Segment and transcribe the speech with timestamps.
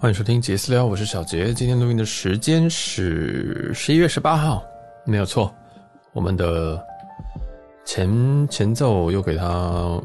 [0.00, 1.52] 欢迎收听杰私聊，我是小杰。
[1.52, 4.64] 今天录音的时间是十一月十八号，
[5.04, 5.54] 没有错。
[6.14, 6.82] 我们的
[7.84, 10.00] 前前奏又给它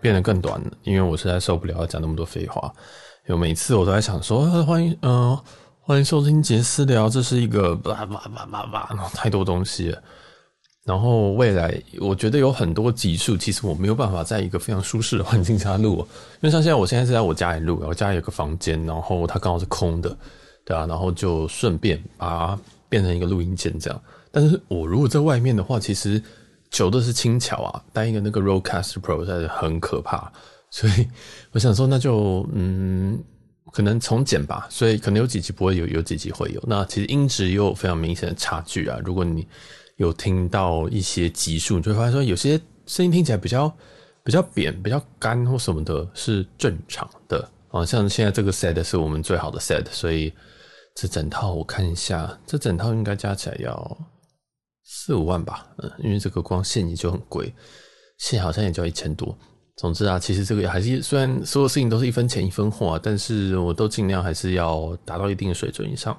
[0.00, 2.72] 变得更短了，因为我实在受不了讲那么多废话。
[3.26, 5.44] 有每次我都在想说，欢迎，嗯、呃，
[5.82, 9.94] 欢迎收听杰私聊，这是一个叭叭叭叭叭，太多东西。
[10.86, 15.98] 然后未来，我觉得有很多集数，其实我没有办法在一个非常舒适的环境下录，
[16.34, 20.16] 因为像现在，我现在是在我家里录，我家里有个房间，然后它刚好是空的，
[20.64, 22.58] 对啊，然后就顺便把它
[22.88, 24.00] 变成一个录音间这样。
[24.30, 26.22] 但是我如果在外面的话，其实
[26.70, 30.30] 求的是轻巧啊，带一个那个 Rodecaster Pro 在是很可怕，
[30.70, 31.08] 所以
[31.50, 33.18] 我想说，那就嗯，
[33.72, 36.62] 可能从简吧，所以可能有几集不会有，有几集会有。
[36.64, 39.44] 那其实音质也有非常明显的差距啊，如果你。
[39.96, 43.70] 有听到一些集数，你就会发现说有些声音听起来比较
[44.22, 47.84] 比较扁、比较干或什么的，是正常的啊。
[47.84, 50.32] 像现在这个 set 是我们最好的 set，所以
[50.94, 53.98] 这整套我看一下，这整套应该加起来要
[54.84, 55.66] 四五万吧？
[55.78, 57.52] 嗯，因为这个光线也就很贵，
[58.18, 59.36] 线好像也就要一千多。
[59.76, 66.18] 总之啊，其实这个还是虽然所有事情都是一分钱一分货，但是我都尽量还是要达到一定的水准以上。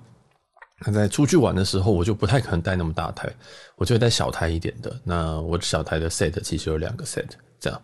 [0.86, 3.28] 那在出去玩的时候，我就不太可能带那么大台，
[3.76, 4.96] 我就会带小台一点的。
[5.04, 7.26] 那我小台的 set 其实有两个 set
[7.60, 7.82] 这样，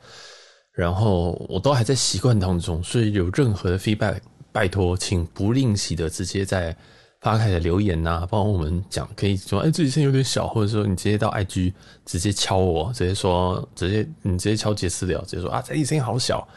[0.73, 4.17] 然后我都还在习惯当中，所以有任何的 feedback，
[4.51, 6.75] 拜托请不吝惜的直接在
[7.21, 11.73] 发开的留言呐、啊，帮我们讲，可以说哎，自己声音有点小，或者说你直接到 IG
[12.05, 16.47] 直接敲我，直接说直接你直接敲杰私聊，直接说啊，自己声音好小。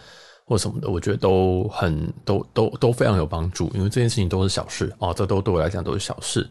[0.48, 6.48] 或什么的，我觉得都很都都都非常有帮助，因为这件事情都是小事哦，这都对我来讲都是小事，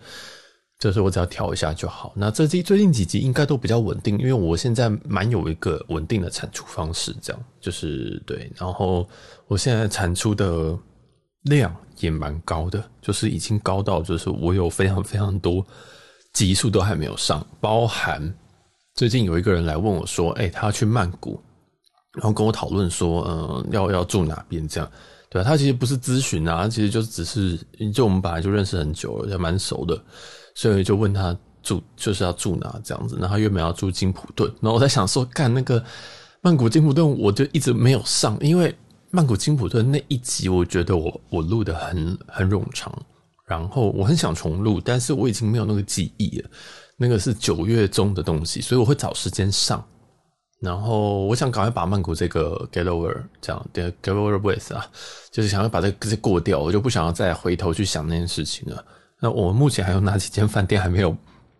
[0.77, 2.11] 就是我只要调一下就好。
[2.13, 8.52] 那这期最近几集应该都比较稳定，因为我现在蛮有一个稳定的产出方式，这样就是对。
[8.58, 9.08] 然后
[9.47, 10.77] 我现在产出的
[11.43, 15.65] 量也蛮高的，就是已经高到就是我有非常非常多
[16.33, 18.36] 集数都还没有上，包含
[18.95, 21.39] 最近有一个人来问我说，哎、他要去曼谷。
[22.15, 24.89] 然后跟我讨论说，嗯，要要住哪边这样，
[25.30, 25.49] 对吧？
[25.49, 27.59] 他其实不是咨询啊，他其实就只是，
[27.93, 30.02] 就我们本来就认识很久了，也蛮熟的，
[30.55, 33.17] 所以就问他住就是要住哪这样子。
[33.20, 35.83] 然后他原本要住金普顿，然后我在想说，干那个
[36.42, 38.73] 曼谷金普顿，我就一直没有上，因为
[39.11, 42.93] 曼谷金普顿那一集，我觉得我我录得很很冗长，
[43.45, 46.49] 然后我很想重录，但是我已经没有那个记忆了，
[46.95, 49.86] 那个是九月中的东西，所以我会找时间上。
[50.61, 54.89] 然后我想赶快把曼谷这个 get over 这样 get over with 啊，
[55.32, 58.83] 就是想要把这个过掉，我就不想要再回头去想那件事情了。
[59.20, 61.15] 那我们目前还有哪几间饭店还没有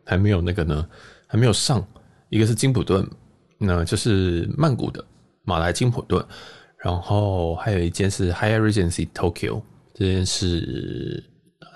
[0.06, 0.88] 还没有那个呢？
[1.28, 1.86] 还没有上，
[2.30, 3.06] 一个是金普顿，
[3.58, 5.04] 那就是曼谷的
[5.44, 6.26] 马来金普顿，
[6.78, 9.62] 然后还有一间是 High Regency Tokyo，
[9.94, 11.24] 这件是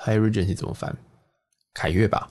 [0.03, 0.95] High Regency 怎么翻？
[1.73, 2.29] 凯悦吧。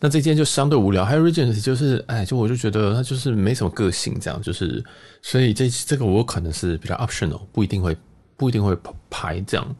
[0.00, 4.82] 那这间就相对无聊，还有 Regency 就是，哎，就我就觉得它就是没什么个性，这样就是，
[5.20, 7.96] 所以这这个我可能是比较 optional，不一定会
[8.36, 8.76] 不一定会
[9.10, 9.76] 排这样，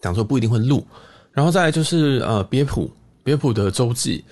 [0.00, 0.86] 讲说不一定会录，
[1.32, 2.90] 然后再来就是呃别府
[3.24, 4.24] 别府的周记，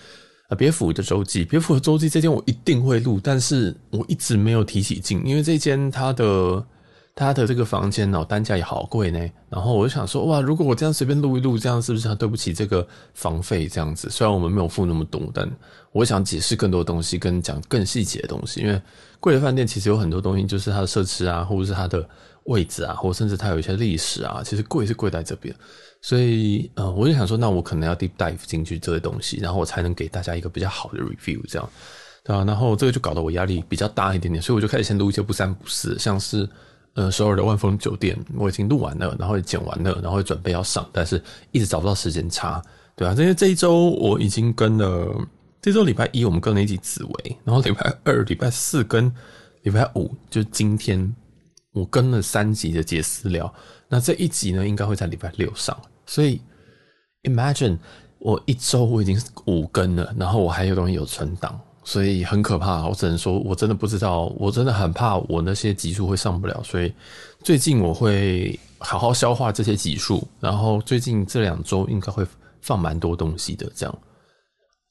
[0.48, 6.64] 呃别府的周记别府的周记这间我一定会录，但是我一直没有提起劲，因为这间它的。
[7.20, 9.20] 他的这个房间哦，单价也好贵呢。
[9.50, 13.68] 然后我就想说，哇，如果我这样随便录一录，这样是不是很对不起这个房费？
[13.68, 15.46] 这样子，虽然我们没有付那么多，但
[15.92, 18.62] 我想解释更多东西，跟讲更细节的东西。
[18.62, 18.80] 因为
[19.20, 22.08] 贵的饭店其实有很多东西，就是它的设施啊，或者是它的
[22.44, 25.54] 位置啊，或甚至它有一些历史啊，其实贵是贵在这边。
[26.00, 31.68] 所以，呃，我就想说，那我可能要 deep dive 进去这些东西，然后我才能给大家一个比较好的 review，这样，
[32.24, 32.44] 对吧？
[32.44, 36.48] 然后这个就搞得我压力比较大一点点，所以我就开始先录一些不三不四，像是。
[36.94, 42.60] 呃，首尔的万丰酒店我已经录完了，然后也剪完了，然后也准备要上，但是一直找不到时间差，
[42.96, 45.28] 对啊，因为这一周我已经跟了，
[45.62, 49.10] 这周礼拜一我们跟了一集紫薇，然后礼拜二、礼拜四跟
[49.62, 51.14] 礼拜五，就今天
[51.72, 53.52] 我跟了三集的杰私聊，
[53.88, 56.40] 那这一集呢应该会在礼拜六上，所以
[57.22, 57.78] imagine
[58.18, 59.16] 我一周我已经
[59.46, 61.58] 五更了，然后我还有东西有存档。
[61.90, 66.62] 所以很可怕，我只能说，我真的不知道，我真的很怕我那些集数会上不了。
[66.62, 66.94] 所以
[67.42, 72.24] 最近我会好好消化这些集数，然后最近这两周应该会
[72.60, 73.98] 放蛮多东西的，这样。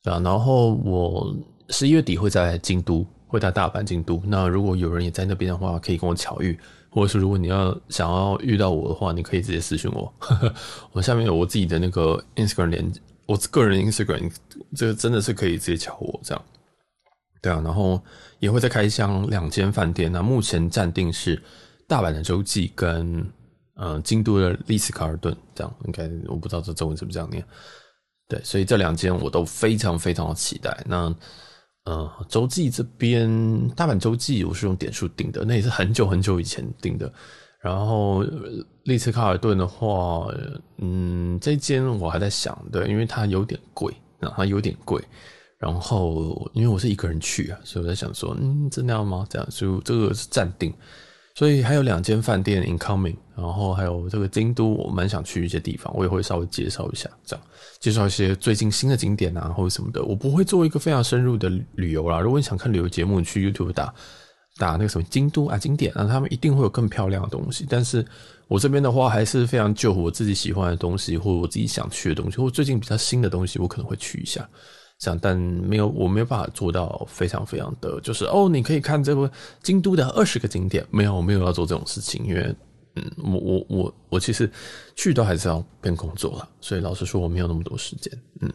[0.04, 1.34] 对啊，然后我
[1.70, 4.22] 十一月底会在京都，会在大阪、京都。
[4.26, 6.60] 那如果有人也在那边的话，可以跟我巧遇，
[6.90, 10.14] 或者是如果你要想要遇到我的话，你可以直接私信我。
[10.92, 12.92] 我下面有我自己的那个 Instagram 连，
[13.26, 14.30] 我个人 Instagram，
[14.76, 16.44] 这个真的是可以直接敲我这样。
[17.42, 18.02] 对啊，然后
[18.40, 20.12] 也会再开箱两间饭店。
[20.12, 21.42] 那目前暂定是
[21.88, 23.26] 大阪的洲际跟
[23.82, 27.42] 嗯，京都的丽思卡尔顿，这样应该我不知道这中文是不是这样念。
[28.28, 30.78] 对，所以这两间我都非常非常的期待。
[30.86, 31.16] 那
[31.86, 37.12] 呃，洲际这边大阪洲际我是用点数订的，那也是很久很久以前订的。
[37.62, 38.22] 然后
[38.84, 40.28] 丽思卡尔顿的话，
[40.78, 45.02] 嗯，这间我还在想，对，因为它有点贵，然后它有点贵。
[45.60, 49.26] 然后因为我是一个人去啊，所以我在想说，嗯，真的要吗？
[49.30, 50.74] 这样，所以这个是暂定。
[51.36, 57.46] 所以还有两间饭店 incoming，然后还有这个京都，我蛮想去一些地方，我也会稍微介绍一下，这样
[57.80, 60.04] 介绍一些最近新的景点啊，或者什么的。
[60.04, 62.20] 我不会做一个非常深入的旅游啦。
[62.20, 63.94] 如果你想看旅游节目，你去 YouTube 打
[64.58, 67.66] 打那个什么京都啊景点啊，他们一定会有更漂亮的东西。
[67.70, 68.06] 但是
[68.50, 74.46] 我这边的话，还是非常就我自己喜欢的东西，或者我自己想去的东西，或最近比较新的东西，我可能会去一下。
[75.00, 79.32] 想，但没有，我没有办法做到非常非常的，就是哦，你可以看这个
[79.64, 82.54] 京都的二十个景点，没有，我没有要做这种事情，因为，
[82.96, 84.52] 嗯，我我我我其实
[84.98, 88.12] 去都还是要边工作了，所以老实说我没有那么多时间，
[88.42, 88.52] 嗯，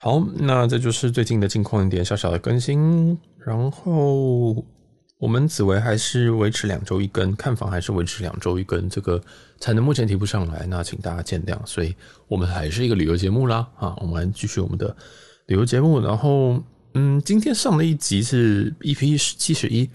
[0.00, 4.64] 好，那这就是最近的近况一点小小的更新，然后
[5.18, 9.20] 我们紫薇还是维持两周一更，看房还是维持两周一更，这个
[9.60, 11.94] 产能目前提不上来，那请大家见谅，所以
[12.28, 14.96] 我们还是一个旅游节目啦，啊，我们继续我们的。
[15.46, 16.60] 旅游节目，然后
[16.94, 19.88] 嗯，今天上的一集是 EP 七十一。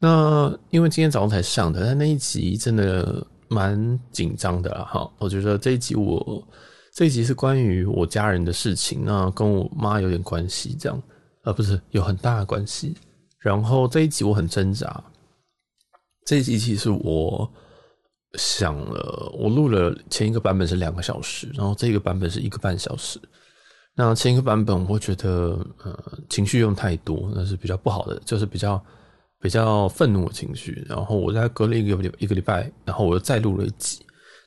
[0.00, 5.08] 那因为今天早上才上的，但那一集真的蛮紧张的哈。
[5.18, 6.44] 我觉得这一集我
[6.94, 11.00] 这一集是关于我家人的事情，那跟我妈有点关系，这样
[11.44, 12.96] 呃不是有很大的关系。
[13.38, 15.04] 然后这一集我很挣扎，
[16.26, 17.48] 这一集其实我
[18.36, 23.20] 想了，我录了前一个版本是两个小时，然后这个版本是一个半小时。
[23.94, 28.82] 那前一个版本我会觉得，呃，情绪用太多，那是比较不好的，就是比较
[29.38, 30.82] 比较愤怒的情绪。
[30.88, 34.04] 然后我在隔了一个一个礼拜，然后我又再录了一集。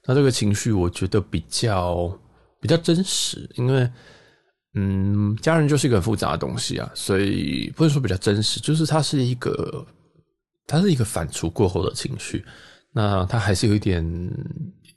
[0.08, 2.12] 那这个情绪我觉得比较
[2.60, 3.88] 比较真实，因为，
[4.74, 9.86] 嗯，家人就是一个很复杂的东西啊，所以不能说比较真实，就是它是一个
[10.66, 12.44] 它是一个反刍过后的情绪，
[12.92, 14.04] 那它还是有一点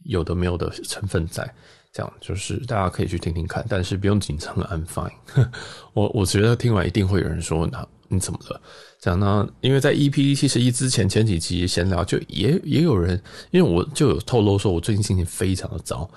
[0.04, 1.54] 有的没有的成分在。
[1.98, 5.10] 这样就是大家可以去听听看，但是不用紧张，I'm fine。
[5.94, 8.60] 我我觉得听完一定会有人说：“那你怎么了？”
[9.02, 9.48] 这样呢？
[9.60, 16.08] 因为在 EP 七十一之前前几集闲聊，就也也有人，因为我就有透露说我最近心情非常的糟，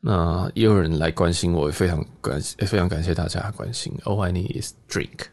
[0.00, 3.92] 那也有人来关心我，非常感谢，非常感谢大家关心。
[4.04, 5.26] All I need is drink，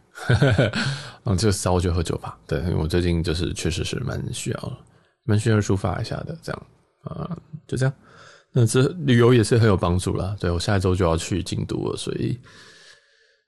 [1.24, 2.38] 嗯，就糟就喝酒吧。
[2.46, 4.78] 对，因为我最近就是确实是蛮需要，
[5.24, 6.38] 蛮需要抒发一下的。
[6.42, 6.62] 这样
[7.04, 7.94] 啊、就这样。
[8.56, 10.38] 那这旅游也是很有帮助啦。
[10.40, 12.40] 对，我下一周就要去京都了，所以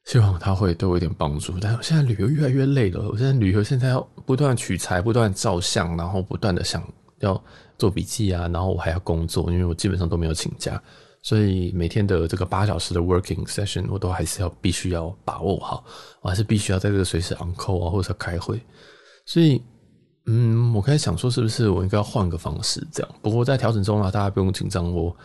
[0.06, 1.54] 希望他会对我有点帮助。
[1.62, 6.84] 但我现在旅游越来越累了，我现在旅游现在要不断取材、不断照相，然后不断的想
[7.20, 7.40] 要
[7.78, 10.82] 做笔记啊，然后我还要工作，因为我基本上都没有请假，
[11.22, 15.86] 所以每天的这个八小时的 working session 我都还是要必须要把握好，
[16.22, 18.60] 我还是必须要在这个随时 on call 啊，或者开会，
[19.28, 19.62] 所以。
[20.28, 23.16] 嗯，我开始想说，是不是我应该要换个方式这样？
[23.22, 24.92] 不过在调整中啊，大家不用紧张。
[24.92, 25.16] 我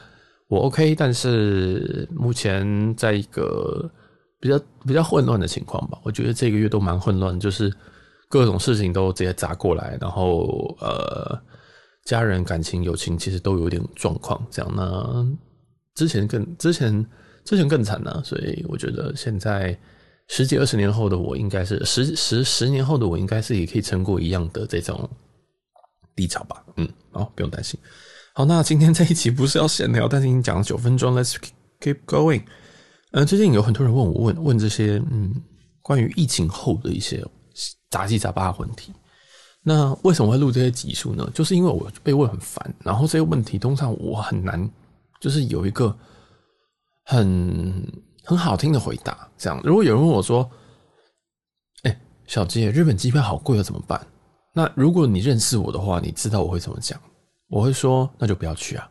[0.48, 3.90] 我 OK，但是目前在一个
[4.38, 5.98] 比较比较混乱的情况吧。
[6.02, 7.72] 我觉得这个月都蛮混乱，就是
[8.28, 11.40] 各种事情都直接砸过来，然后呃，
[12.04, 14.70] 家人感情友情其实都有点状况这样。
[14.76, 15.26] 那
[15.94, 17.06] 之前更之前
[17.44, 19.78] 之前更惨呢，所以我觉得现在。
[20.32, 25.10] 十几二十年后的我，应该是十十十年后的我，应该是也可以撑过一样的这种
[26.14, 26.64] 低潮吧。
[26.76, 27.78] 嗯，好，不用担心。
[28.32, 31.34] 好，那今天这一期不是要闲聊，但是已经讲了九分钟，Let's
[31.80, 32.44] keep going。
[33.10, 35.34] 嗯，最近有很多人问我问问这些嗯
[35.82, 37.26] 关于疫情后的一些
[37.90, 38.92] 杂七杂八的问题。
[39.64, 41.28] 那为什么会录这些集数呢？
[41.34, 44.70] 就是因为我被问很烦，然后这些问题通常我很难，
[45.20, 45.92] 就是有一个
[47.04, 47.84] 很。
[48.24, 49.60] 很好听的回答，这样。
[49.64, 50.48] 如果有人问我说
[51.84, 54.00] ：“哎、小杰，日本机票好贵了，怎么办？”
[54.54, 57.00] 那如果你认识我的话，你知道我会怎么讲？
[57.48, 58.88] 我会说：“那就不要去啊！”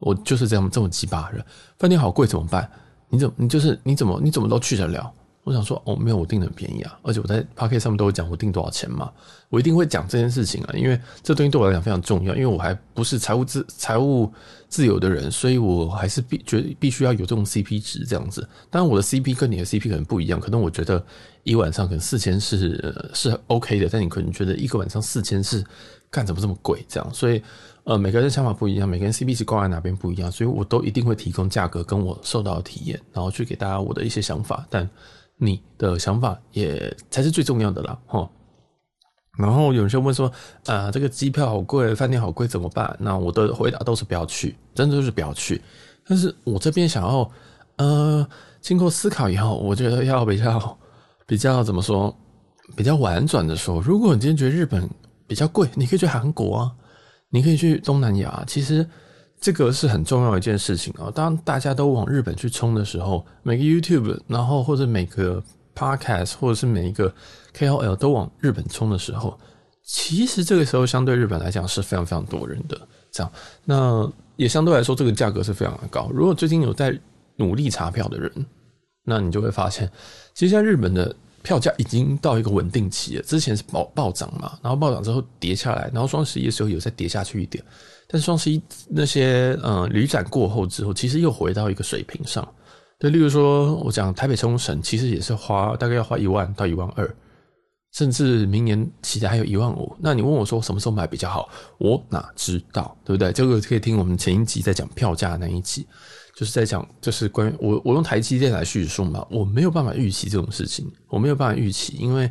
[0.00, 1.46] 我就是这样这么鸡巴的人。
[1.78, 2.70] 饭店好贵怎么办？
[3.08, 5.12] 你怎么你就是你怎么你怎么都去得了？
[5.44, 9.12] 我想说，哦，没有，我订的很便宜啊，而且我在 Podcast 上面都会讲我订多少钱嘛，
[9.50, 14.32] 我一定会讲这件事情啊，因为这东西对我来讲非常重要，因为我还不是财务自财务
[14.70, 18.40] 自由的人，所以我还是必觉得必须要有这种 CP 值这样子。
[18.70, 21.04] 当然，我的 CP 跟你的 CP 可能不一样，可能我觉得
[21.42, 25.62] 一晚上可能四千是是 OK 的，但你可能觉得一个晚上四千是
[26.10, 27.42] 干怎么这么贵这样，所以
[27.84, 34.88] 呃，每个人的想法不一样，每个人 CP 值挂在哪边不一样，所以我都一定会提供价格跟我受到的体验，然后去给大家我的一些想法，但。
[35.44, 38.28] 你的想法也才是最重要的啦，齁。
[39.36, 40.30] 然后有些人问说，
[40.66, 42.96] 啊，这个机票好贵，饭店好贵，怎么办？
[43.00, 45.60] 那我的回答都是不要去，真的就是不要去。
[46.06, 47.28] 但是我这边想要，
[47.76, 48.26] 呃，
[48.60, 50.78] 经过思考以后，我觉得要比较
[51.26, 52.16] 比较怎么说，
[52.76, 54.88] 比较婉转的说，如果你今天觉得日本
[55.26, 56.72] 比较贵，你可以去韩国啊，
[57.30, 58.44] 你可以去东南亚。
[58.46, 58.88] 其实
[59.44, 61.12] 这个是很重要一件事情啊。
[61.14, 65.42] 当大家都往日本去冲的时候，每个 YouTube，然后或者每个
[65.76, 67.14] Podcast，或者是每一个
[67.54, 69.38] KOL 都往日本冲的时候，
[69.82, 72.88] 其实这个时候相对日本来讲是非常非常多人的。
[73.12, 73.30] 这样，
[73.66, 76.08] 那也相对来说这个价格是非常的高。
[76.10, 76.98] 如果最近有在
[77.36, 78.46] 努力查票的人，
[79.04, 79.86] 那你就会发现，
[80.32, 83.22] 其实现在日本的票价已经到一个稳定期了。
[83.24, 87.62] 之前是暴暴涨嘛，然后暴涨之后跌下来，然后双十一的时候有再跌下去一点，
[88.14, 92.48] 但双十一那些呃旅展过后之后，其实又回到一个水平上。
[92.96, 97.12] 对，例如说，我讲台北冲绳，其实也是花大概要花一万到一万二，
[97.92, 99.96] 甚至明年起来还有一万五。
[99.98, 101.48] 那你问我说什么时候买比较好？
[101.78, 103.32] 我哪知道，对不对？
[103.32, 105.84] 这个可以听我们前一集在讲票价那一集，
[106.36, 112.30] 就是在讲就是关于我我用台积电来叙述嘛，我没有办法预期这种事情，我没有办法预期，因为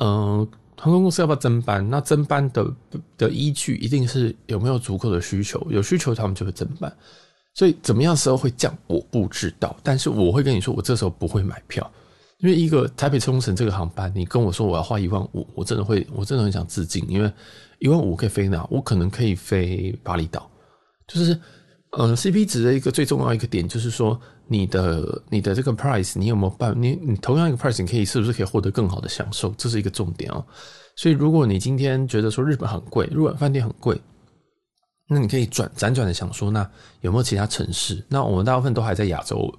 [0.00, 0.46] 嗯、
[0.80, 1.88] 航空公司要不要增班？
[1.90, 2.72] 那增班的
[3.16, 6.90] 的依据一定是有没有足够的需求，有需求他们就会增班。
[7.54, 9.76] 所以怎么样时候会降，我不知道。
[9.82, 11.90] 但是我会跟你说，我这时候不会买票，
[12.38, 17.32] 因为一个台北冲绳这个航班，你跟我说我要花一万五，我真的会，我真的很想自尽，因为
[17.80, 18.64] 一万五可以飞哪？
[18.70, 20.48] 我可能可以飞巴厘岛。
[21.08, 21.36] 就是，
[21.90, 26.74] 呃，CP 值的一个最重要一个点，就是说你的你的这个 price，你有没有办？
[26.80, 29.54] 你你同样一个 price，你可以是不是可以获得更好的享受？
[29.56, 30.44] 这是一个重点哦。
[30.96, 34.00] 所以如果你今天觉得说日本很贵，日本饭店很贵。
[35.10, 36.68] 那你可以转辗转的想说，那
[37.00, 38.04] 有没有其他城市？
[38.08, 39.50] 那我们大部分都还在亚洲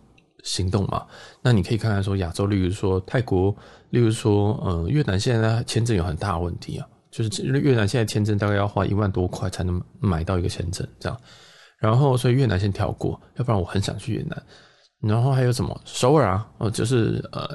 [0.44, 1.06] 行动嘛？
[1.42, 3.56] 那你可以看看说亚洲，例如说泰国，
[3.90, 11.20] 例如说呃越南，现在签证有很大问题啊，就是越南现在签证大概要花一万多块才能买到一个签证这样。
[11.80, 14.44] 然后所以越南先跳过，要不然我很想去越南。
[15.02, 16.48] 然后还有什么首尔啊？
[16.58, 17.48] 哦，就是呃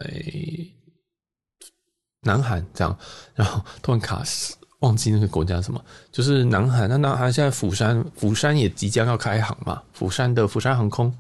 [2.23, 2.99] 南韩这样，
[3.35, 4.57] 然后突然卡死。
[4.81, 5.83] 忘记那个国家什么，
[6.13, 6.87] 就是南韩。
[6.87, 9.83] 那南韩现在釜山，釜山也即将要开航嘛。
[9.95, 11.11] 釜山的釜山航空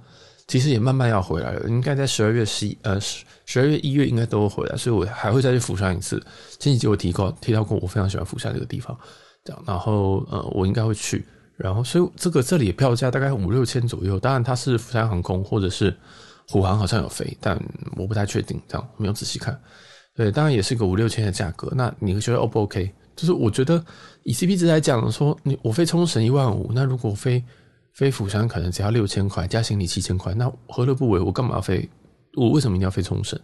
[0.47, 6.23] 其实也慢慢要回来了，应该在十二月十一呃十十二月一月应该都会回来，所以我还会再去釜山一次。
[6.59, 8.95] 前几集我提过提到过，我非常喜欢釜山这个地方，
[9.45, 9.64] 这样。
[9.66, 11.26] 然后呃，我应该会去。
[11.56, 15.96] 然后所以这个这里票价大概五六千左右，当然它是釜山航空或者是
[16.49, 17.58] 虎航好像有飞，但
[17.96, 19.58] 我不太确定，这样没有仔细看。
[20.14, 21.73] 对，当然也是个五六千的价格。
[21.75, 22.92] 那你会觉得 O 不 OK？
[23.16, 23.84] 就是我觉得
[24.25, 27.42] 以 CP 值来讲，说你我飞冲绳一万五，那如果飞
[27.92, 31.20] 飞釜山可能只要六千块，加行李七千块，那何乐不为？
[31.20, 31.88] 我干嘛要飞？
[32.37, 33.38] 我为什么一定要飞冲绳？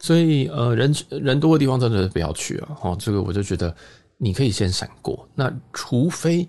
[0.00, 2.76] 所以呃，人人多的地方真的不要去啊！
[2.82, 3.74] 哦，这个我就觉得
[4.18, 5.28] 你可以先闪过。
[5.36, 6.48] 那除非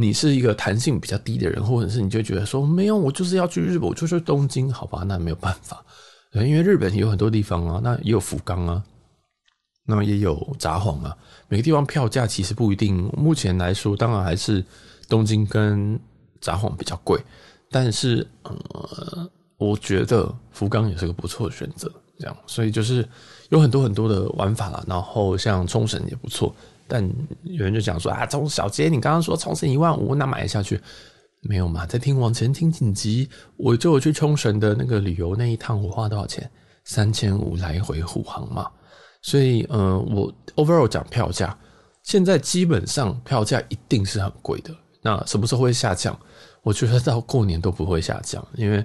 [0.00, 5.02] 你是一个弹性比较低的人，或者是你就觉得说没有，我就是要去日本，我就去东京，好吧？
[5.04, 5.84] 那没有办法，
[6.32, 8.84] 因为日本有很多地方啊，那也有福冈啊。
[9.90, 11.16] 那也有札幌啊，
[11.48, 13.10] 每个地方票价其实不一定。
[13.16, 14.62] 目前来说，当然还是
[15.08, 15.98] 东京跟
[16.42, 17.18] 札幌比较贵，
[17.70, 21.90] 但是呃，我觉得福冈也是个不错的选择。
[22.18, 23.08] 这样，所以就是
[23.48, 24.84] 有很多很多的玩法啦。
[24.86, 26.54] 然后像冲绳也不错，
[26.88, 27.08] 但
[27.42, 30.80] 有人就讲说啊，从小杰你刚刚说冲绳一万五，那买下去
[31.42, 31.86] 没有嘛？
[31.86, 36.50] 在听往前听几集，我就有去冲绳的那个旅游那一趟，我花多少钱？
[36.84, 38.66] 三千五来回虎航嘛。
[39.20, 41.56] 所以，呃，我 overall 讲票价，
[42.02, 44.74] 现在基本上票价一定是很贵的。
[45.02, 46.18] 那什么时候会下降？
[46.62, 48.84] 我觉得到过年都不会下降，因为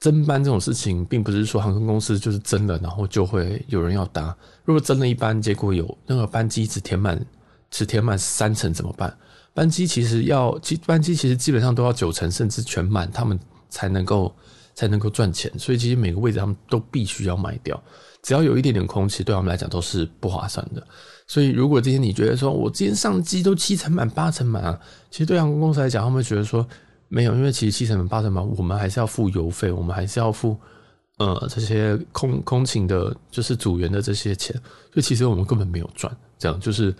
[0.00, 4.36] 增班这种事情，并不是说航空公司就是增了，然后就会有人要搭。
[4.64, 7.18] 如果增了一班，结果有那个班机只填满，
[7.70, 9.16] 只填满三成怎么办？
[9.54, 13.38] 班机其实要，班机其实基本上都要九成甚至全满，他们
[13.70, 14.34] 才能够
[14.74, 15.50] 才能够赚钱。
[15.58, 17.80] 所以其实每个位置他们都必须要卖掉。
[18.22, 20.84] 只要有一点点空，其实对他们来讲都是不划算的。
[21.26, 26.66] 所以，如果今天你觉得说，我今天上机都七成满、八成满啊，其实对航空公司来讲，他们觉得说
[27.14, 30.58] 没有，因为其实七成、八成满，我们还是要付油费，我们还是要付
[31.18, 34.52] 呃这些空空勤的，就是组员的这些钱。
[34.92, 36.12] 所以，其实我们根本没有赚。
[36.36, 36.92] 这样就是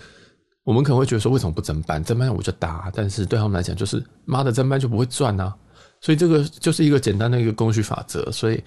[0.63, 2.01] 我们可能会觉得说，为什么不增班？
[2.05, 5.53] 增班我就搭，但是对他们来讲，就是妈的增班就不会赚啊。
[6.01, 8.31] 所以，这个就是一个简单的一个供需法则。
[8.31, 8.63] 所以，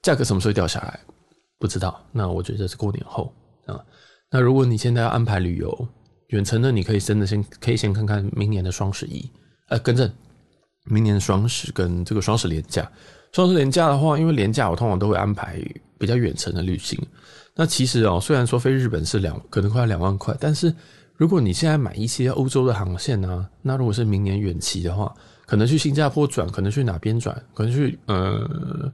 [0.00, 0.98] 价格什么时候掉下来？
[1.58, 3.30] 不知道，那我觉得是过年后
[3.66, 3.78] 啊。
[4.30, 5.88] 那如果你现在要安排旅游
[6.28, 9.30] 远程的，你可以真的先可以先看看明年的双十一，
[9.68, 10.10] 呃，更正，
[10.86, 12.90] 明年双十跟这个双十连假。
[13.32, 15.60] 双十连假的话，因为连假我通常都会安排
[15.98, 16.98] 比较远程的旅行。
[17.54, 20.74] 那其实哦，虽然说飞日本是两可能快要两万块，但是
[21.16, 25.14] 如果你现在买一些欧洲的航线呢、啊，那如果是明年远期的话，
[25.46, 28.92] 可能去新加坡转，可能去哪边转，可能去呃，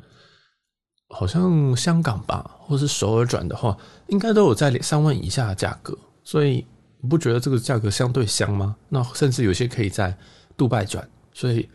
[1.08, 3.76] 好像香港吧，或是首尔转的话，
[4.08, 5.96] 应该都有在三万以下的价格。
[6.24, 6.64] 所以
[7.08, 8.76] 不觉得这个价格相对香吗？
[8.88, 10.16] 那甚至有些可以在
[10.56, 11.68] 杜拜转，所以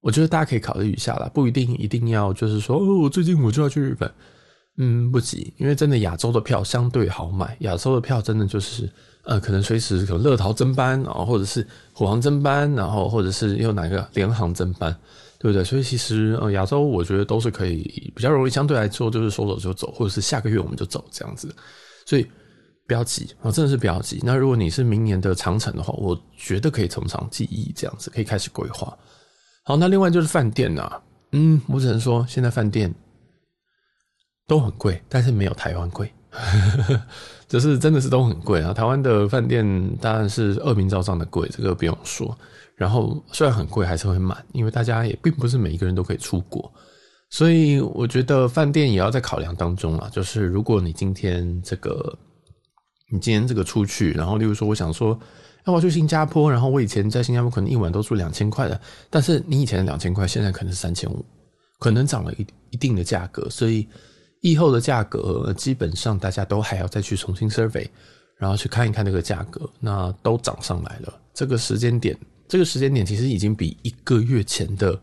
[0.00, 4.10] 我觉得大家可以考虑一下啦，不一定一定要就是说哦，我最近我就要去日本。
[4.76, 8.90] 嗯，不急，因为真的亚洲的票相对好买，亚洲的票真的就是，
[9.22, 14.92] 呃，可能随时有乐淘增班，然后或者是虎航增班，然后或者是又哪个联航增班，
[15.38, 15.62] 对不对？
[15.62, 21.54] 所以其实呃，亚洲我觉得都是可以比较容易，相对来说就是说走就走，或者是下个月我们就走这样子，
[22.04, 22.26] 所以
[22.86, 24.20] 不要急啊，真的是不要急。
[24.22, 28.96] 那如果你是明年的长城的话，我觉得可以从长计议这样子，可以开始规划。
[29.64, 32.94] 好，那另外就是饭店啊，嗯，我只能说现在饭店。
[34.46, 36.12] 都很贵，但是没有台湾贵，
[37.48, 38.74] 就是真的是都很贵啊！
[38.74, 39.64] 台湾的饭店
[40.02, 42.36] 当然是恶名昭彰的贵，这个不用说。
[42.76, 46.70] 然后虽然很贵，还是会满，因为大家也并不是每一个人都可以出国，
[47.30, 50.10] 所以我觉得饭店也要在考量当中啊。
[50.12, 52.14] 就是如果你今天这个，
[53.14, 55.18] 你今天这个出去，然后例如说，我想说，
[55.66, 61.24] 要我去新加坡，然后我以前在新加坡可能一晚都住两千块的，但是你以前的两千块，现在可能是三千五，
[61.78, 63.88] 可能涨了一一定的价格，所以。
[64.40, 67.88] 疫后的价格基本上大家都还要再去重新 survey，
[68.36, 71.18] 然后去看一看这个价格，那都涨上来了。
[71.32, 72.14] 这个时间点，
[72.46, 75.00] 这个时间点其实已经比一个月前的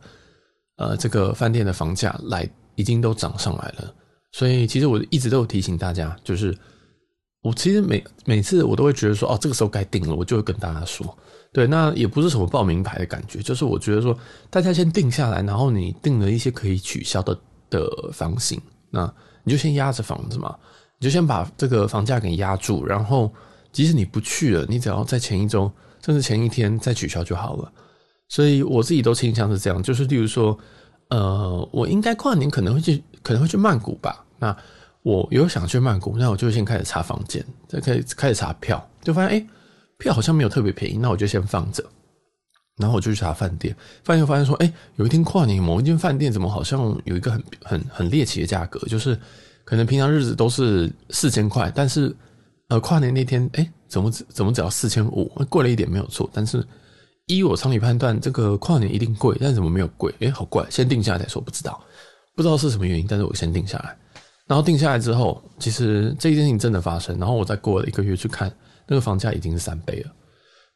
[0.78, 3.92] 呃这个饭店的房价来已经都涨上来了。
[4.32, 6.56] 所以其实我一直都有提醒大家，就是
[7.42, 11.18] 我其实每每次我都会觉得说，哦，这个时候该定了，我就会跟大家说，
[11.52, 14.18] 对，那也不是什么报名牌的感觉，就是我觉得说
[14.50, 17.38] 大家先定下来，然后你定了一些可以取消的
[17.70, 19.12] 的房型，那。
[19.44, 20.56] 你就先压着房子嘛，
[21.00, 23.34] 你就先把这个房价给压住，然后
[23.72, 25.72] 即使你不去了，你只要在前一周
[26.06, 27.74] 甚至前一天再取消就好了。
[28.28, 30.56] 所以我自己都倾向是这样，就是例如说，
[31.10, 34.24] 呃，我应该跨年可能会去，可能会去曼谷吧。
[34.38, 34.56] 那
[35.04, 39.48] 我有想去曼谷，那我就先开始查房间，再开始开始查票，就发现哎，
[39.98, 41.84] 票好像没有特别便宜，那我就先放着。
[42.78, 49.20] 然后我就去查饭店，饭店发现说，哎，有一天跨年某一间饭店怎么好像有一个很很很猎奇的价格，就是
[49.64, 52.16] 可能平常日子都是四千块，但是
[52.70, 55.26] 呃跨年那天，哎，怎么怎么只要四千五？
[55.50, 56.66] 贵了一点没有错，但是
[57.28, 60.12] 依我常理判断，这个跨年一定贵，但怎么没有贵？
[60.22, 61.80] 哎，好怪，先定下来再说，不知道
[62.36, 63.96] 不知道是什么原因，但是我先定下来。
[64.48, 68.52] 然后定下来之后，其实这件事情真的发生，然后我再过了一个月去看，
[68.88, 70.12] 那个房价已经是三倍了。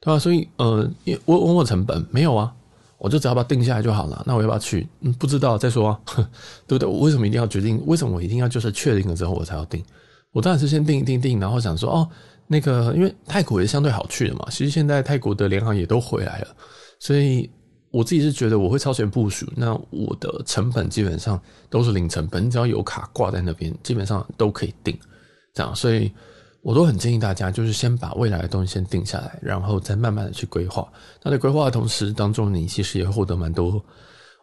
[0.01, 0.19] 对吧？
[0.19, 0.87] 所以，呃，
[1.25, 2.53] 我问我成本没有啊，
[2.97, 4.21] 我就只要把它定下来就好了。
[4.27, 4.87] 那我要不要去？
[4.99, 5.99] 嗯，不知道，再说啊，
[6.67, 6.87] 对不对？
[6.87, 7.81] 我为什么一定要决定？
[7.87, 9.83] 为什么我一定要就是确定了之后我才要定？
[10.31, 12.07] 我当然是先定一定定，然后想说，哦，
[12.45, 14.45] 那个，因为泰国也是相对好去的嘛。
[14.51, 16.47] 其实现在泰国的联航也都回来了，
[16.99, 17.49] 所以
[17.95, 19.45] 我自己是觉得我会超前部署。
[19.55, 24.97] 那我的成本基本上都是零成本，只要有卡挂在那边，基本上都可以定。
[25.53, 26.11] 这样，所以。
[26.65, 30.91] 我都很建议大家，就是先把未来的东西先定下来，然后再慢慢的去规划。
[31.21, 33.79] 那在规划的同时当中，你其实也会获得蛮多，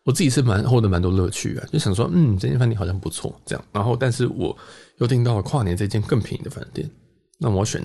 [0.05, 1.67] 我自己是蛮获得蛮多乐趣啊。
[1.73, 3.65] 就想说，嗯，这间饭店好像不错，这样。
[3.73, 4.57] 然后，但是我
[4.99, 6.89] 又订到了跨年这间更便宜的饭店，
[7.41, 7.83] 那我选，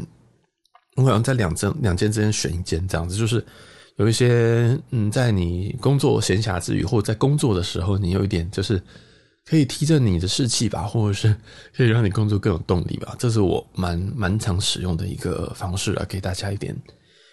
[0.97, 3.15] 我好像在两间两间之间选一间，这样子。
[3.15, 3.43] 就是
[3.97, 8.81] 有一些，嗯，在你工作闲暇之余，或者在工作的时候，你有一点就是。
[9.49, 11.33] 可以提振你的士气吧，或者是
[11.73, 13.15] 可以让你工作更有动力吧。
[13.17, 16.75] 这是我蛮蛮常使用的一个方式来给大家一点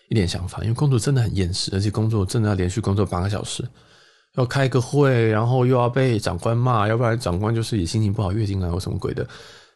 [0.09, 0.63] 一点想法。
[0.63, 3.69] 因为工作真的很厌世，而且工作真的要连续工作八个小时，
[4.37, 9.27] 要开个会，然后又要被长官骂，要不然长官就是也心情不好，月经来或什么鬼的，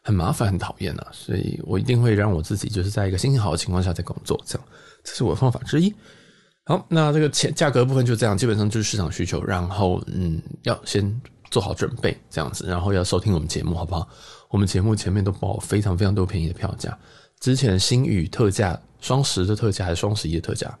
[0.01, 1.07] 很麻烦，很讨厌啊。
[1.11, 4.65] 所以我一定会让我自己就是在一个心情好的情况下在工作，这样，
[5.03, 5.93] 这是我的方法之一。
[6.69, 11.21] 好，那这个钱价格部分就这样，基本上就是市场需求，然后嗯，要先。
[11.51, 14.07] 做好准备，这样子，然后要收听我们节目，好不好？
[14.51, 16.95] 我们节目前面都报非常非常多便宜的票价，
[17.39, 20.77] 之前星宇特价、双十的特价还是双十一的特价，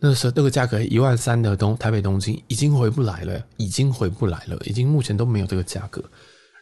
[0.00, 6.02] 那时候那个价格一万三的东台北东京已经回不来了，已经回不来了，已经目前都没有这个价格。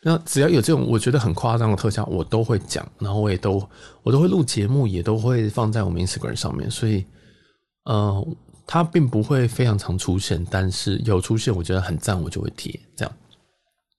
[0.03, 3.67] 那只要有这种我觉得很夸张的特价，我都会讲，然后我也都
[4.03, 7.07] 我都会录节目，也都会放在我们 Instagram 上面，所以，
[7.85, 8.27] 呃。
[8.67, 13.15] 它并不会非常常出现，但是有出现，我觉得很赞，我就会贴这样。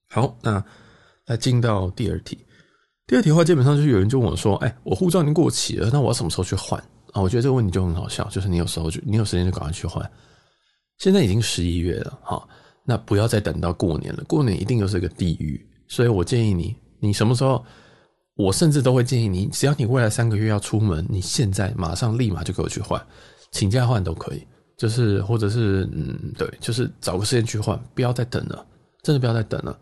[0.09, 0.61] 好，那
[1.27, 2.39] 来进到第二题。
[3.05, 10.03] 第二题的话，基本上就是有人就问我说：“哎，我护照已经过期了，那我要什么时候去换？”啊，我觉得这个问题就很好笑，就是你有时候就你有时间就赶快去换。
[10.97, 12.47] 现在已经十一月了，哈，
[12.85, 15.63] 那不要再等到过年了，过年一定又是一个地狱。
[15.87, 17.63] 所以我建议你，你什么时候
[18.33, 22.99] 我甚至都会建议你，只要你未来三个月要出门，你现在马上立马就给我去换，
[23.55, 28.65] 请假换都可以，就是或者是嗯，对，就是找个时间去换，不要再等了，
[29.01, 29.79] 真的不要再等了。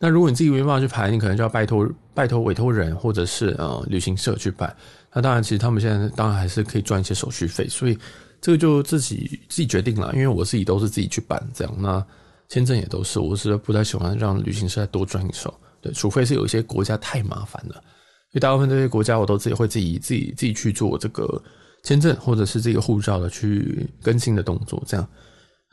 [0.00, 4.76] 那如果你自己没办法去排，你可能就要拜托拜托委托人或者是呃旅行社去办。
[5.12, 7.96] 那当然，其实他们现在当然还是可以赚一些手续费，所以
[8.40, 10.10] 这个就自己自己决定了。
[10.14, 12.04] 因为我自己都是自己去办这样，那
[12.48, 15.54] 签证也都是，我是不太喜欢让旅行社再多赚一手。
[15.80, 21.40] 对，除非是有一些国家太麻烦了，所以大部分这些国家我都自己会自己自己自己去做这个
[21.82, 25.08] 签证或者是这个护照的去更新的动作这样。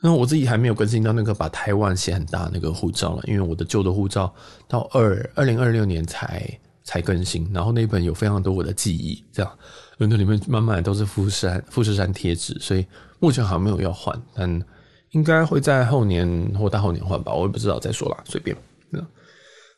[0.02, 4.34] 那我自己还没有更新到那个把台湾写很大那个护照了，因为我的旧的护照
[4.66, 9.58] 到二二零二六年才才更新，然后那本有非常多我的记忆，这样，
[9.98, 12.86] 那里面满满都是富士山富士山贴纸，所以
[13.18, 14.64] 目前好像没有要换，但
[15.10, 16.26] 应该会在后年
[16.58, 18.56] 或大后年换吧，我也不知道，再说啦，随便。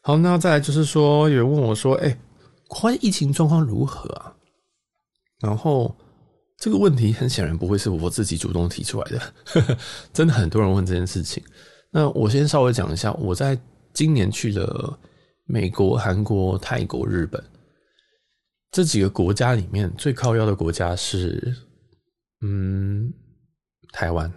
[0.03, 2.18] 好，那再来就是说，有人问我说，哎、欸，
[2.68, 4.33] 国外疫情状况如何啊？
[5.40, 5.92] 然后。
[6.62, 9.77] 这个问题很显然不会是我自己主动提出来的，
[10.14, 11.42] 真的很多人问这件事情。
[11.90, 13.59] 那我先稍微讲一下，我在
[13.92, 14.96] 今年去了
[15.44, 17.42] 美国、韩国、泰国、日本
[18.70, 21.53] 这几个国家里面，最靠腰的国家是，
[22.42, 23.12] 嗯，
[23.90, 24.33] 台湾。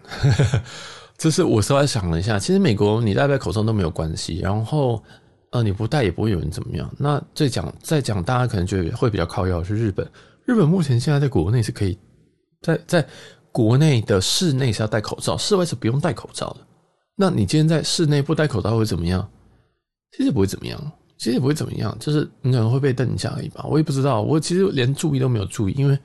[1.19, 5.03] 这是我稍微想了一下，其实美国你戴不戴口罩都没有关系，然后
[5.51, 6.91] 呃你不戴也不会有人怎么样。
[6.97, 10.09] 那再讲再讲，大家可能觉得会比较靠腰是日本，
[10.45, 11.95] 日本目前现在在国内是可以。
[12.65, 13.07] 在在
[13.51, 16.57] 国内的室内是要戴口罩，室外是不用戴口罩的。
[17.15, 19.25] 那你今天在室内不戴口罩会怎么样？
[20.17, 23.63] 其实不会怎么样，其实也不会怎么样，就是你可能会被瞪一下而已吧。
[23.69, 25.97] 我也不知道，我其实连注意都没有注意，因为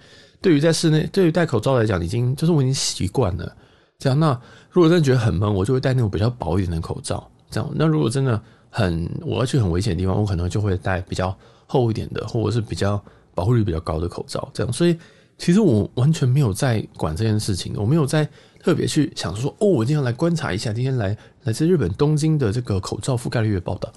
[0.43, 3.57] 对于在室内，对于戴口罩来讲，已经就是我已经习惯了
[3.99, 4.19] 这样。
[4.21, 4.39] 那
[4.71, 7.27] 如果真的觉得很闷，我就会戴那种比较薄一点的口罩。
[7.51, 13.03] 这样，那如果真的很我要去很危险的地方，我可能就会戴比较厚一点的，或者是比较
[13.35, 14.49] 保护率比较高的口罩。
[14.53, 14.97] 这样，所以。
[15.41, 18.29] 其实我完全没有在管这件事情，我没有在
[18.63, 23.91] 特别去想说，哦，我今天来观察一下，今天来来自日本东京的这个口罩覆盖率的报道，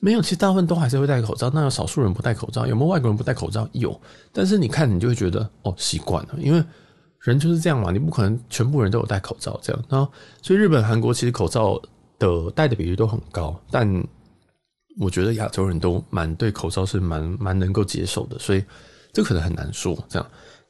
[0.00, 3.68] 没有，其实大部分都还是会戴口罩，那有少数人不戴口罩，有没有外国人不戴口罩？
[3.70, 3.98] 有，
[4.32, 6.64] 但是你看，你就会觉得，哦，习惯了，因为
[7.20, 10.10] 人就是这样嘛，你不可能全部人都有戴口罩这样，然后
[10.42, 11.80] 所以日本、韩国其实口罩
[12.18, 13.88] 的戴的比例都很高，但
[14.98, 18.64] 我觉得亚洲人都蛮对口罩是蛮蛮能够接受的，所以
[19.12, 20.28] 这可能很难说这样。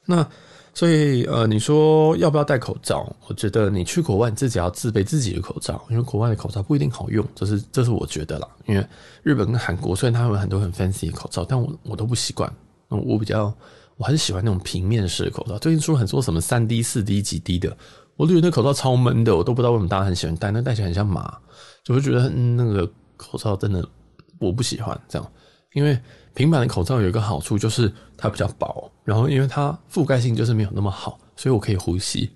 [0.09, 0.27] 那
[0.73, 3.15] 所以呃，你说要不要戴口罩？
[3.27, 8.47] 我觉得你去国外，你自己要自备自己的口罩，因为国外的口罩不一定好用，这是这是我觉得啦。
[8.65, 8.83] 因为
[9.21, 12.51] 日本跟韩国虽然他们有很多很 fancy 的口罩，但我我都不习惯。
[12.87, 13.53] 我比较
[13.97, 15.59] 我还是喜欢那种平面式的口罩。
[15.59, 17.77] 最近出了很多什么三 D、四 D、几 D 的，
[18.15, 21.37] 我都觉得那口罩超闷的，我都不知道为什么大家很喜欢戴，那戴起来很像麻，
[21.83, 23.87] 就会觉得那个口罩真的
[24.39, 25.31] 我不喜欢这样，
[25.73, 25.99] 因为。
[26.39, 32.29] 平板的口罩有一个好处，就是它比较薄，然后因为它覆盖性就是没有那么好，所以我可以呼吸。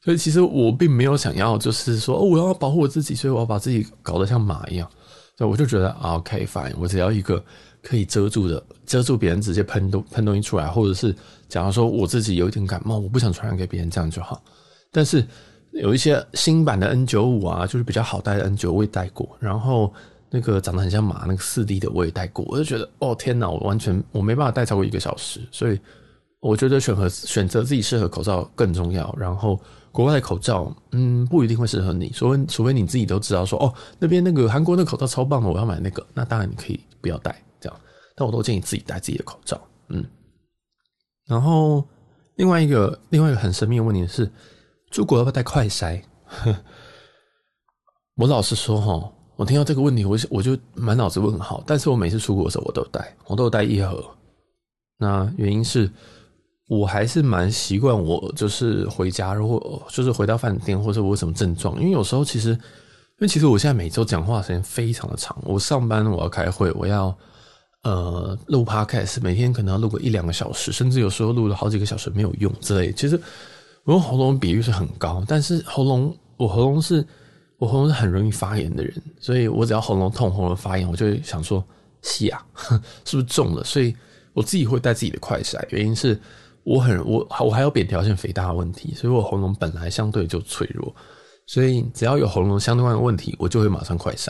[0.00, 4.88] 所以其实我并没有想要，就是说哦，我要保护我自己，所以我要把自己搞得像马一样。
[5.36, 7.44] 所以我就觉得，OK fine，我只要一个
[7.82, 11.12] 可以遮住的，遮住别人直接喷东喷东西出来，或者是
[11.48, 14.40] 假如说我自己有一点感冒，我不想传染给别人，这样就好。
[14.92, 15.26] 但是
[15.72, 19.92] 有一些新版的 N 九五啊，就是比较好戴的 N 九，我也戴过，然后。
[20.30, 25.80] 那个长得很像马，那个四 D 的我也戴过，我就觉得哦天哪，我完全我没办法戴超过一个小时，所以
[26.40, 29.14] 我觉得选择选择自己适合口罩更重要。
[29.18, 29.58] 然后
[29.90, 37.80] 国外的口罩，嗯，不一定会适合你，除非除非你自己都知道说哦，那边那个韩国那口罩超棒的，我要买那个，那当然你可以不要戴这样，
[38.14, 40.04] 但我都建议自己戴自己的口罩，嗯。
[41.26, 41.86] 然后
[42.36, 44.30] 另外一个另外一个很神秘的问题是，
[44.90, 46.02] 出国要不要带快筛？
[48.16, 49.12] 我老实说哈。
[49.38, 51.62] 我听到这个问题，我我就满脑子问号。
[51.64, 54.04] 但是我每次出国的时候，我都带，我都带一盒。
[54.98, 55.88] 那原因是，
[56.68, 62.58] 我还是蛮习惯，我就是回家，如果就是回到饭店，或者我有什么症状，因为有时候其实，因
[63.20, 67.16] 为其实我现在每周讲话时间非常的长，我上班我要开会，我要
[67.84, 72.92] 呃录 podcast，每天可能要录个一两个小时，甚至有时候录了好几个小时没有用之类。
[72.92, 73.14] 其实
[73.84, 77.06] 我用喉咙比率是很高，但是喉咙我喉咙是。
[77.58, 81.62] 我喉咙是很容易发炎的人，所以我只要喉咙痛、喉咙发炎，我就会想说，
[82.02, 82.46] 是啊，
[83.04, 83.64] 是不是中了？
[83.64, 83.94] 所以
[84.32, 86.18] 我自己会带自己的快筛，原因是
[86.62, 90.94] 我很我我还有扁桃腺肥大的问题，所以我喉咙本来相对就脆弱，
[91.46, 94.28] 所以只要有喉咙相关的问题，我就会马上快筛，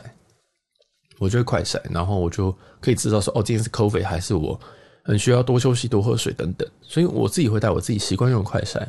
[1.18, 4.58] 我就会快筛，然后我就可以知道说，哦，今天是 COVID 还是我
[5.04, 8.82] 很需要多休息、多喝水等等，所以我自己会带我自己习惯用快筛。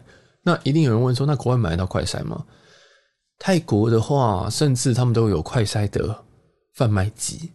[0.44, 2.46] 那一定有人问说，那国外买得到快筛吗？
[3.40, 6.14] 泰国的话，甚至他们都有快筛的
[6.74, 7.52] 贩卖机，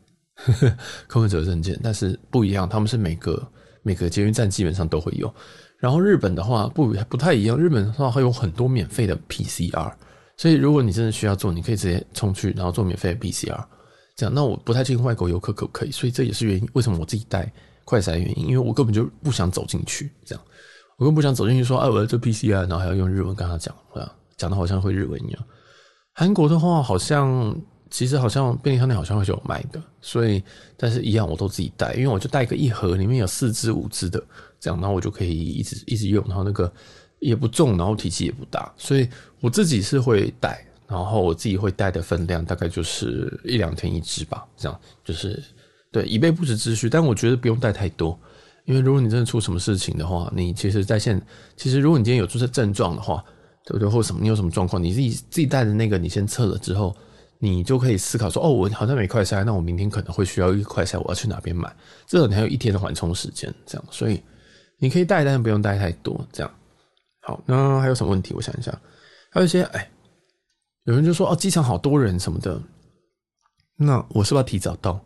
[1.06, 3.46] 柯文哲证件，但是不一样，他们是每个
[3.82, 5.32] 每个捷运站基本上都会有。
[5.78, 9.92] 然后日本的话不不太一样，日本的话还有很多免费的 PCR，
[10.38, 13.62] 所以如果你真的需要做，你可以直接冲去，然后做免费的 PCR。
[14.16, 17.52] 这样，那我不太清楚外国游客可不可以，所以这也是原因，为什么我自己带
[17.84, 20.44] 快筛的原因，因为我根本就不想走进去，这样，
[20.96, 25.44] 我根本不想走进去说，哎、啊，我要做 PCR，然后还要用日文跟他讲，啊，讲的好像会日文一样。
[26.14, 27.54] 韩国的话，好像
[27.90, 30.42] 其实好像便利商店好像会有卖的，所以
[30.76, 34.22] 但是一样我都自己带，因为我就带个一盒，里面有四支五支的，
[34.58, 36.72] 这样，然后我就可以一直一直用，然后那个
[37.18, 39.08] 也不重，然后体积也不大，所以
[39.40, 40.64] 我自己是会带。
[40.86, 45.42] 然后我自己会带的分量大概就是一两天一支吧，这样就是
[45.90, 46.90] 对以备不时之需。
[46.90, 48.16] 但我觉得不用带太多，
[48.66, 51.20] 因为如果你真的出什么事情的话，你其实在线，
[51.56, 53.24] 其实如果你今天有出现症状的话，
[53.64, 53.88] 对不对？
[53.88, 56.94] 或者什么你有什么状况，你自己自己带的那个你先测了之后，
[57.38, 61.74] 你就可以思考说，哦，我好像没快筛，那我明天可能会需要一个快筛，我要去哪边买？
[62.06, 64.22] 这个你还有一天的缓冲时间，这样，所以
[64.78, 66.52] 你可以带，但是不用带太多，这样。
[67.22, 68.34] 好，那还有什么问题？
[68.34, 68.70] 我想一下，
[69.30, 69.90] 还有一些哎。
[70.86, 72.60] 有人就说：“哦，机场好多人什么的。”
[73.74, 75.02] 那我是不是要提早到？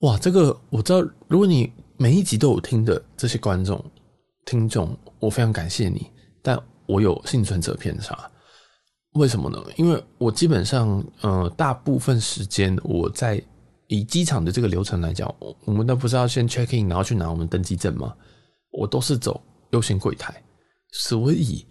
[0.00, 1.00] 哇，这个我知道。
[1.28, 3.82] 如果你每一集都有听的这些观众、
[4.44, 6.10] 听众，我非常感谢你。
[6.42, 8.30] 但我有幸存者偏差，
[9.14, 9.58] 为什么呢？
[9.76, 13.42] 因为我基本上，呃，大部分时间我在
[13.86, 18.14] 以机场的这个流程来讲，我们都不是要先 check in，然后去拿我们登机证吗？
[18.70, 20.34] 我都是走优先柜台，
[20.92, 21.66] 所以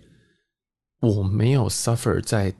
[1.02, 2.54] 我没有 suffer 在。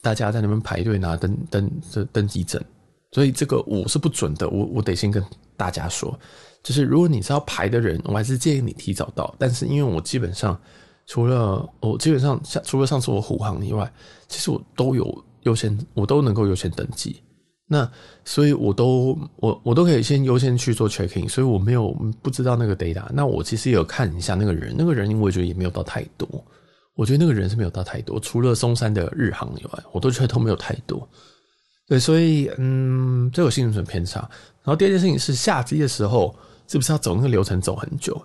[0.00, 2.62] 大家在那边排队拿登登这登机证，
[3.10, 4.48] 所以这个我是不准的。
[4.48, 5.22] 我我得先跟
[5.56, 6.16] 大家说，
[6.62, 9.34] 就是如果你是要排的人，我还是建议你提早到。
[9.40, 10.58] 但是因为我基本上
[11.08, 13.90] 除了我基本上像除了上次我虎航以外，
[14.28, 17.20] 其实我都有优先，我都能够优先登记。
[17.66, 17.90] 那
[18.24, 21.90] 所以我都我我都可以先优先去做 checking，所以我没有
[22.22, 23.04] 不知道那个 data。
[23.12, 26.26] 那我其实也有看一下那个人，那个人因为我觉得也没有到太多。
[26.94, 31.08] 我觉得那个人是没有到太多，除了松山的日航以外，我都觉得都没有太多。
[31.86, 34.20] 对，所以嗯，这有幸存偏差。
[34.62, 36.34] 然后第二件事情是下机的时候，
[36.66, 38.20] 是不是要走那个流程走很久？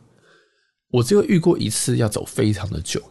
[0.94, 3.02] 我只有遇过一次要走非常的久，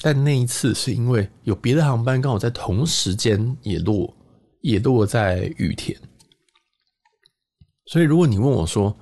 [0.00, 4.14] 但那一次是因为有别的航班刚好在同时间也落
[4.60, 5.98] 也落在羽田，
[7.86, 8.94] 所以如果你问我说，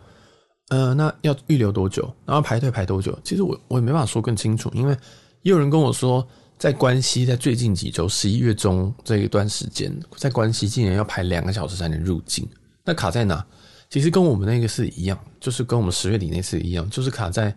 [0.69, 2.03] 呃，那要预留多久？
[2.25, 3.19] 然后排队排多久？
[3.25, 4.97] 其实我我也没办法说更清楚，因为。
[5.45, 6.25] 也有人跟我说，
[6.57, 12.49] 在关西，在最近几周，十一月中这一段时间，在关西竟然要排两个小时才能入境。
[12.85, 13.45] 那卡在哪？
[13.91, 17.53] 其实跟我们那个是一样，就是跟我们十月底那次一样，就是卡在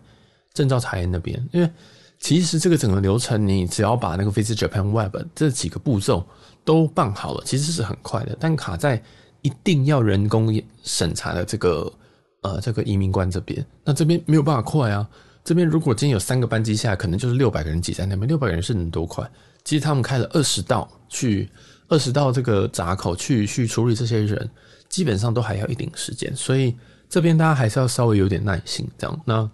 [0.56, 1.40] 证照查验那边。
[1.52, 1.70] 因为
[2.18, 6.26] 其实这个整个流程，你只要把那个 Visit Japan Web 这几个步骤
[6.64, 8.36] 都办好了，其实是很快的。
[8.40, 9.00] 但卡在
[9.42, 11.92] 一定要人工审查的这个
[12.40, 15.06] 呃这个移民官这边，那这边没有办法快啊。
[15.44, 18.26] 这边如果今天有三个班机下来，可能就是六百个人挤在那边。
[18.26, 19.30] 六百个人是能多快？
[19.62, 21.48] 其实他们开了二十道去
[21.88, 24.50] 二十道这个闸口去去处理这些人，
[24.88, 26.34] 基本上都还要一定时间。
[26.34, 26.74] 所以
[27.08, 29.20] 这边大家还是要稍微有点耐心，这样。
[29.24, 29.48] 那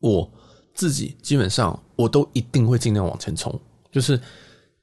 [0.00, 0.30] 我
[0.74, 3.58] 自己基本上我都一定会尽量往前冲，
[3.90, 4.20] 就是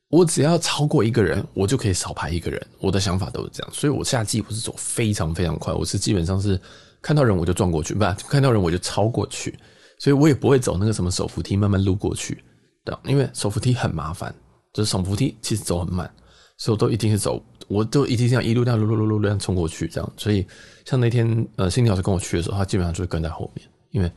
[0.09, 2.67] 我只要超过一个人，我就可以少排一个人。
[2.79, 6.59] 我的想法都是这样，所以我下季不是走非常非常快，我是基本上是
[7.01, 9.57] 看到人我就撞过去，不看到人我就超过去。
[9.97, 12.43] 所以我也不会走那个什么手扶梯慢慢撸过去，
[12.83, 14.35] 对，因为手扶梯很麻烦，
[14.73, 16.13] 就是手扶梯其实走很慢，
[16.57, 20.13] 所以都一定是走，我都一定这样一路这样撸撸撸撸这样冲过去，这样。
[20.17, 20.45] 所以
[20.83, 24.11] 像那天呃，心理老师跟我去的时候，他基本上就会跟在后面，因为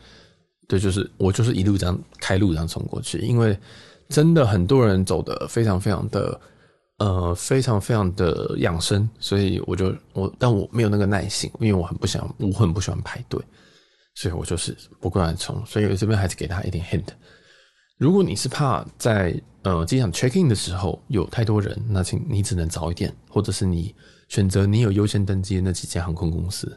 [0.69, 3.59] 对，就是我就是一路这样开路这样冲过去，因为
[4.09, 6.41] 真的很多人走的非常非常的
[6.99, 13.43] 呃非常非常的养生，所以我就我但我没有那个耐心，因为我很不想我很不喜欢排队。
[14.15, 17.07] 所以我就是不断冲，所以我这边还是给他一点 hint。
[17.99, 23.95] 如果你是怕在呃机场 check in 的时候有太多人，那请你只能早一点，或者是你
[24.27, 26.77] 选择你有优先登机的那几家航空公司。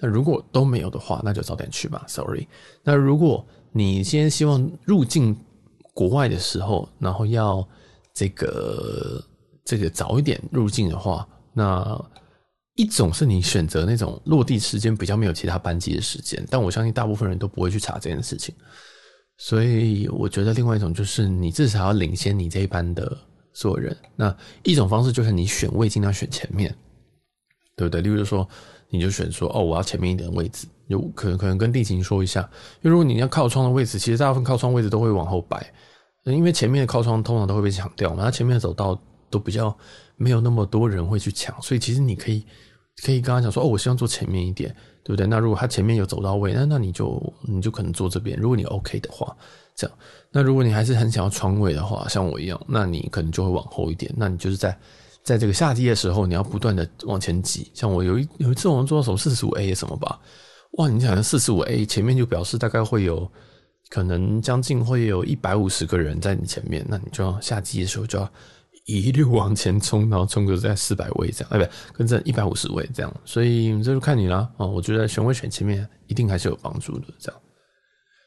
[0.00, 2.04] 那如果都没有的话，那就早点去吧。
[2.08, 2.48] Sorry。
[2.82, 5.36] 那如果你先希望入境
[5.94, 7.66] 国外的时候，然后要
[8.14, 9.24] 这个
[9.64, 12.04] 这个早一点入境的话，那。
[12.76, 18.54] 一种是你选择那种落地时间比较没有其他班机的时间，但我相信大部分人都不会去查这件事情，
[19.36, 23.14] 所以我觉得另外一种就是你至少要领先你这一班的
[23.52, 23.94] 所有人。
[24.16, 26.74] 那一种方式就是你选位尽量选前面，
[27.76, 28.00] 对不对？
[28.00, 28.48] 例如说，
[28.90, 32.40] 你就选说哦，我要前面一点的位置，有可能可能跟地勤说一下，
[32.82, 35.72] 因为如果你要靠窗的位置，其实大部分靠窗位置都会往后摆，
[36.24, 39.00] 因为前面的靠窗通常都会被抢掉嘛，他前面的走道
[39.30, 39.76] 都比较
[40.16, 42.44] 没有那么多人会去抢，所以其实你可以。
[43.02, 44.68] 可以跟他讲说，哦，我希望坐前面一点，
[45.02, 45.26] 对不对？
[45.26, 48.38] 那如果他前面有走到位，那那你就你就可能坐这边。
[48.38, 49.34] 如果你 OK 的话，
[49.74, 49.96] 这样。
[50.30, 54.12] 那如果你还是很想要窗位的话，像我一样，那你可能就会往后一点。
[54.18, 54.78] 那你就是在
[55.24, 57.70] 在这个下机的时候，你要不断的往前挤。
[57.74, 60.18] 像我有一有一次我们做到什么四十五 A 什么吧，
[60.78, 63.30] 哇，你想四十五 A 前面就表示大概会有
[63.88, 68.30] 可能将近会有一百五十个人在你前面，那你就要下机的时候就要。
[68.86, 74.66] 一路往前冲，然后冲个在四百位这样，哎，不，跟着一百五十位这样，所以这就看你了啊。
[74.66, 77.04] 我觉得选位选前面一定还是有帮助的。
[77.16, 77.40] 这样，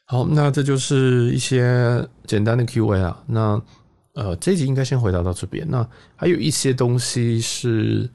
[0.06, 3.22] 好，那这就是一些简单的 Q&A 啊。
[3.26, 3.60] 那
[4.14, 5.66] 呃，这一集应该先回答到这边。
[5.68, 8.08] 那还有一些东西是，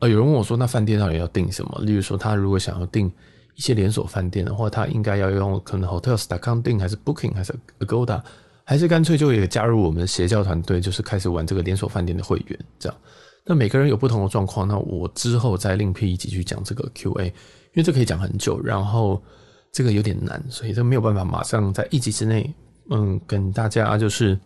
[0.00, 1.80] 呃，有人问我说，那饭店到底要订什么？
[1.82, 3.10] 例如说，他如果想要订
[3.54, 8.20] 一些连锁饭店的话，他应该要用可能 Hotels.com 订，还是 Booking，还是 Agoda？
[8.64, 12.98] 还是干脆就也加入我们的邪教团队，就是开始玩这个连锁饭店的会员，这样。
[13.44, 17.32] 那每个人有不同的状况，那我之后再另辟一集去讲这个 QA，因
[17.74, 19.22] 为这可以讲很久，然后
[19.70, 22.52] 这个有点难，所以这没有办法马上在一集之内，
[22.88, 24.38] 嗯，跟大家就是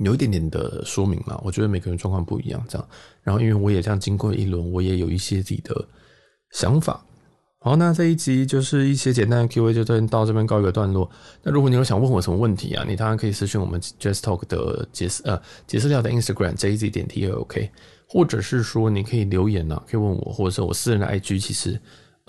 [0.00, 1.40] 有一点点的说明了。
[1.44, 2.88] 我觉得每个人状况不一样，这样。
[3.22, 5.88] 然后因为我也这样经过一轮，我也有一些自己的
[6.52, 7.04] 想法。
[7.62, 11.10] 好，那这一集就是一些简单的 Q&A，就到这边告一个段落。
[11.42, 17.70] 那如果你有想问我什么问题啊，你当然可以私讯我们 Jazz Talk 的杰斯呃杰斯料的 Instagram JZ 点 T O K，
[18.08, 21.78] 或者是说你可以留言啊，可以问我，或者是我私人的 IG，其实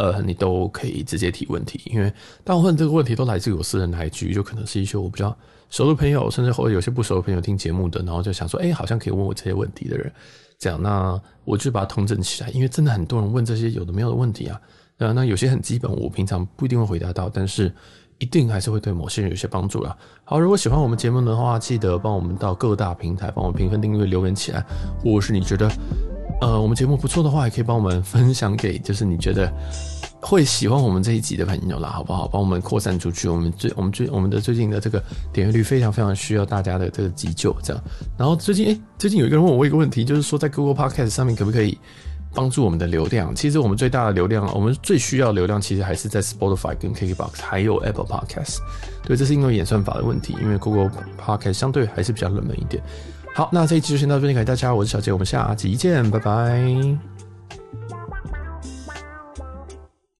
[0.01, 2.11] 呃你都可以直接提问题，因为
[2.43, 5.35] 大部分这个问题都来自于我私人的 IG，就可能是一些我比较
[5.69, 10.11] 熟的朋友，甚至或者有些不熟的朋友听节目的，然后就想说，哎、好像可以问我这些问题的人，
[10.57, 14.59] 这样，那我就把它统整起来，因为真的很多人问这些有的没有的问题啊。
[14.97, 17.73] 啊，那有些很基本，我平常不一定会回答到，但是
[18.19, 19.97] 一定还是会对某些人有些帮助啦。
[20.23, 24.63] 好，如果喜欢我们节目的话，记得帮我们到各大平台帮我们评分、订阅、留言起来。
[25.03, 25.67] 或是你觉得，
[26.41, 29.51] 呃，我们节目不错的话，也可以帮我们分享给就是你觉得
[30.19, 32.27] 会喜欢我们这一集的朋友啦，好不好？
[32.27, 33.29] 帮我们扩散出去。
[33.29, 35.01] 我们最我们最我们的最近的这个
[35.31, 37.83] 点阅率非常非常需要大家的这个急救，这样。
[38.17, 41.77] 然后最近，哎，最近有一个人问我一个问题，就是说在 Google Podcast 上面可不可以？
[42.33, 48.59] 帮助我们的流量，其实我们最大的流量，我们最需要流量，其实还是在 Spotify 跟 KKBox，还有 Apple Podcast。
[49.03, 52.81] 对，这是因为演算法的问题，因为 Google Podcast 相对还是比较冷门一点。
[53.33, 57.10] 好，那这一期就先到这里，感谢大家，我是小杰，我们下集见，拜拜。